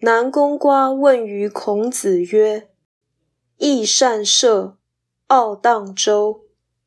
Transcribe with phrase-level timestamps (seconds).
[0.00, 2.70] 南宫瓜问于孔子曰
[3.58, 4.78] ：“益善射，
[5.26, 6.44] 傲荡周，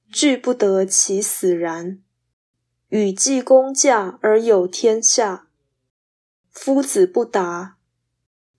[0.10, 2.02] 惧不得其死然。
[2.88, 5.50] 与季公驾而有天下。
[6.52, 7.76] 夫子不答。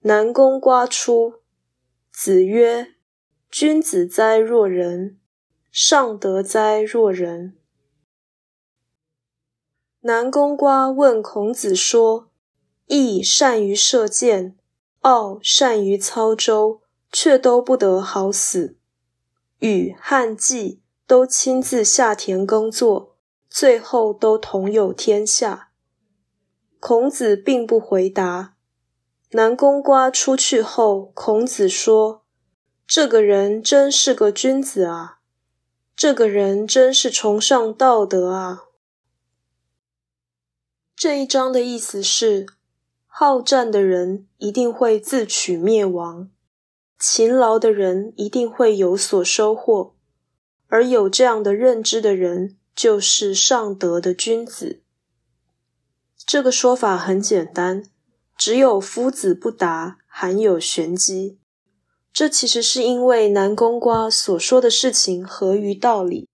[0.01, 1.41] 南宫瓜出。
[2.11, 2.95] 子曰
[3.51, 5.19] ：‘君子哉若人！
[5.71, 7.57] 尚德哉若人！’”
[10.05, 12.29] 南宫瓜问孔子说
[12.95, 14.55] ：“益善于射箭，
[15.01, 18.77] 傲善于操舟，却都不得好死。
[19.61, 23.17] 禹汉季都亲自下田耕作，
[23.49, 25.71] 最后都同有天下。”
[26.79, 28.57] 孔子并不回答。
[29.31, 32.27] 南宫瓜出去后，孔子说
[32.87, 35.21] ：“这个人真是个君子啊！
[35.97, 38.65] 这个人真是崇尚道德啊！”
[40.95, 42.47] 这一章的意思是：
[43.15, 46.31] 好战的人一定会自取灭亡，
[46.99, 49.95] 勤劳的人一定会有所收获，
[50.69, 54.81] 而有这样的认知的人，就是上德的君子。
[56.17, 57.85] 这个说法很简单，
[58.35, 61.39] 只有夫子不答，含有玄机。
[62.15, 66.31] 这其实是因为南宫瓜所说的事情合于道理，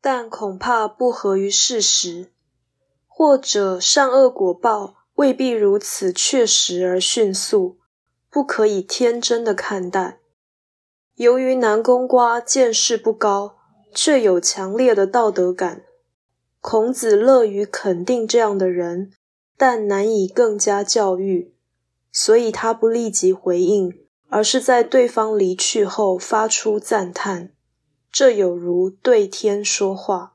[0.00, 2.32] 但恐怕不合于事实。
[3.06, 7.78] 或者善恶果报未必如此确实而迅速，
[8.30, 10.18] 不可以天真的看待。
[11.14, 13.56] 由于南宫瓜见识不高，
[13.94, 15.84] 却有强烈的道德感，
[16.60, 19.12] 孔子乐于肯定这样的人，
[19.56, 21.54] 但难以更加教育，
[22.10, 23.92] 所以他不立即回应，
[24.28, 27.52] 而是在对方离去后发出赞叹，
[28.10, 30.33] 这有如对天说话。